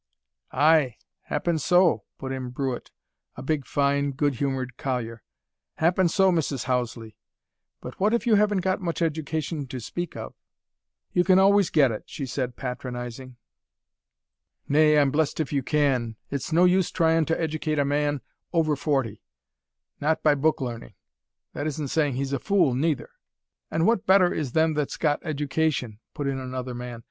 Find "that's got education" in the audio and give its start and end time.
24.73-25.99